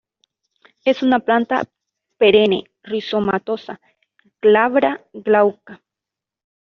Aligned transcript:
Es 0.83 1.03
una 1.03 1.19
planta 1.19 1.65
perenne, 2.17 2.63
rizomatosa, 2.81 3.79
glabra, 4.41 5.05
glauca. 5.13 5.83